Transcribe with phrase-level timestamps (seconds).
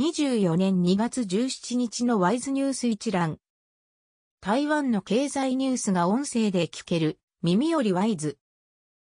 [0.00, 3.38] 24年2月17日のワイズニュース一覧。
[4.40, 8.38] 台湾の経済ニュースが音声で聞ける、耳よりワイズ。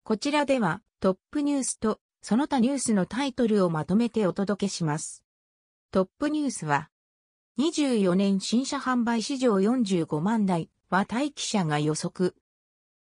[0.03, 5.23] こちらでは、トップニュースと、その他ニュースのタイトルをまとめてお届けします。
[5.91, 6.89] トップニュースは、
[7.59, 12.35] 24年新車販売市場45万台は待機者が予測。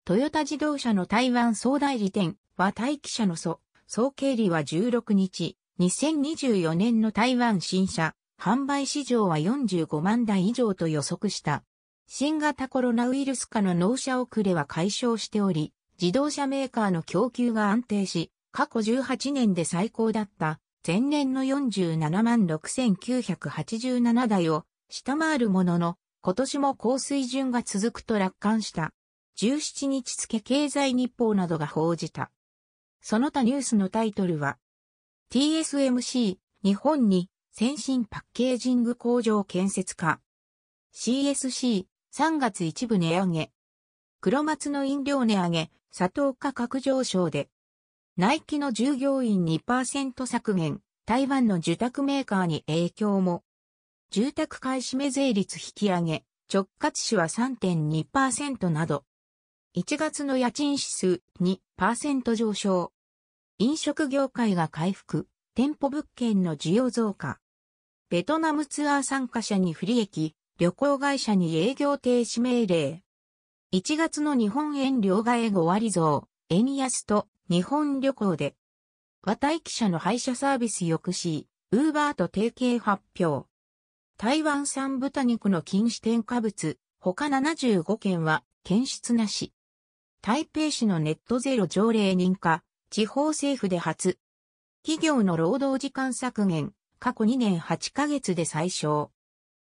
[0.04, 11.64] トヨタ自動車の台湾総代理店は待機者の総、総経理は16日、2024年の台湾新車販売市場は45万台以上と予測した。
[12.08, 28.94] 新型コロナウイルス化の納車遅れは解消しており、自動車メーカーの供給が安定し、過去18年で最高だった前年の47万6987台を下回るものの、今年も高水準が続くと楽観した。
[29.38, 32.32] 17日付経済日報などが報じた。
[33.02, 34.58] その他ニュースのタイトルは、
[35.30, 40.22] TSMC 日本に先進パッケージング工場建設化。
[40.96, 43.52] CSC 3月一部値上げ。
[44.22, 47.50] 黒松の飲料値上げ、砂糖価格上昇で。
[48.16, 53.44] ナイキの従業員2%削減、台湾の受託メーカーに影響も。
[54.12, 59.04] 住宅買い占め税率引き上げ、直轄市は3.2%など。
[59.76, 62.94] 1月の家賃指数2%上昇。
[63.60, 67.40] 飲食業界が回復、店舗物件の需要増加。
[68.12, 73.02] ベトナムツアー参加者に不利益、旅行会社に営業停止命令。
[73.74, 78.56] 1月の日本円両替5割増、円安と日本旅行で。
[79.24, 83.50] 和待記者の配車サービス抑止、ウーバーと提携発表。
[84.18, 89.52] 台湾産豚肉の禁止添加物、他75件は検出なし。
[90.22, 94.18] 台北市のネットゼロ条例認可、地方政府で初。
[94.84, 99.12] 企業の労働時間削減、過去2年8ヶ月で最小。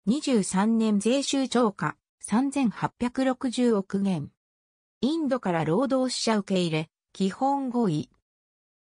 [0.08, 1.96] 23年税収超過
[2.26, 4.30] 3860億元。
[5.02, 8.08] インドから労働者受け入れ、基本合意。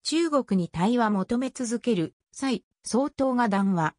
[0.03, 3.94] 中国に対話求め続ける際、総統が談話。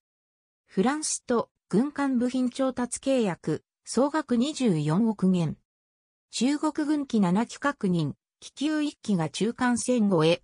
[0.66, 5.56] フランスと軍艦部品調達契約、総額24億元。
[6.32, 10.44] 中国軍機7機確認、気球一機が中間線越え。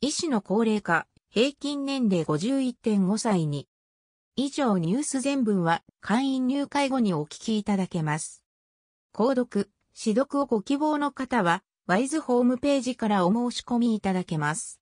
[0.00, 3.68] 医師の高齢化、平均年齢51.5歳に。
[4.34, 8.42] 以上ニュース全文は会員入会後にお聞きいただけます。
[9.14, 14.70] 購読、指読をご希望の方は、ワイズホームページからお申し込みいただけます。